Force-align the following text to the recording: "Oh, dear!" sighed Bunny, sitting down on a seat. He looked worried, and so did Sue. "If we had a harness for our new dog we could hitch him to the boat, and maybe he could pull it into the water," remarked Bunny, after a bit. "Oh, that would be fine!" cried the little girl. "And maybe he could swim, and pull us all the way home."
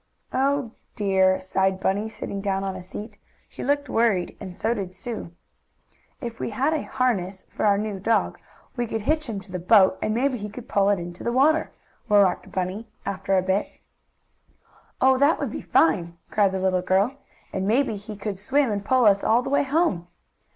"Oh, 0.33 0.71
dear!" 0.95 1.39
sighed 1.39 1.79
Bunny, 1.79 2.09
sitting 2.09 2.41
down 2.41 2.63
on 2.63 2.75
a 2.75 2.81
seat. 2.81 3.19
He 3.47 3.63
looked 3.63 3.87
worried, 3.87 4.35
and 4.39 4.55
so 4.55 4.73
did 4.73 4.95
Sue. 4.95 5.31
"If 6.19 6.39
we 6.39 6.49
had 6.49 6.73
a 6.73 6.81
harness 6.81 7.45
for 7.51 7.67
our 7.67 7.77
new 7.77 7.99
dog 7.99 8.39
we 8.75 8.87
could 8.87 9.01
hitch 9.01 9.27
him 9.29 9.39
to 9.41 9.51
the 9.51 9.59
boat, 9.59 9.99
and 10.01 10.11
maybe 10.15 10.39
he 10.39 10.49
could 10.49 10.67
pull 10.67 10.89
it 10.89 10.97
into 10.97 11.23
the 11.23 11.31
water," 11.31 11.69
remarked 12.09 12.51
Bunny, 12.51 12.87
after 13.05 13.37
a 13.37 13.43
bit. 13.43 13.71
"Oh, 14.99 15.19
that 15.19 15.37
would 15.39 15.51
be 15.51 15.61
fine!" 15.61 16.17
cried 16.31 16.51
the 16.53 16.59
little 16.59 16.81
girl. 16.81 17.13
"And 17.53 17.67
maybe 17.67 17.95
he 17.95 18.15
could 18.17 18.39
swim, 18.39 18.71
and 18.71 18.83
pull 18.83 19.05
us 19.05 19.23
all 19.23 19.43
the 19.43 19.51
way 19.51 19.61
home." 19.61 20.07